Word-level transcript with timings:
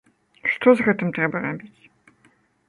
Што 0.53 0.73
з 0.79 0.85
гэтым 0.87 1.11
трэба 1.19 1.43
рабіць? 1.45 1.79